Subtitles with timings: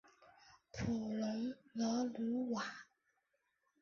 [0.71, 2.63] 普龙勒鲁瓦。